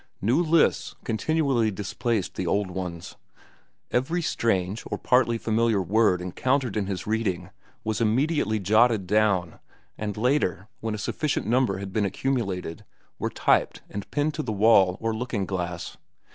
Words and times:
New 0.19 0.41
lists 0.41 0.95
continually 1.03 1.69
displaced 1.69 2.33
the 2.33 2.47
old 2.47 2.71
ones. 2.71 3.17
Every 3.91 4.19
strange 4.23 4.83
or 4.87 4.97
partly 4.97 5.37
familiar 5.37 5.79
word 5.79 6.21
encountered 6.23 6.75
in 6.75 6.87
his 6.87 7.05
reading 7.05 7.51
was 7.83 8.01
immediately 8.01 8.57
jotted 8.59 9.05
down, 9.05 9.59
and 9.99 10.17
later, 10.17 10.67
when 10.79 10.95
a 10.95 10.97
sufficient 10.97 11.45
number 11.45 11.77
had 11.77 11.93
been 11.93 12.03
accumulated, 12.05 12.83
were 13.19 13.29
typed 13.29 13.83
and 13.91 14.09
pinned 14.09 14.33
to 14.33 14.41
the 14.41 14.51
wall 14.51 14.97
or 14.99 15.13
looking 15.13 15.45
glass. 15.45 15.97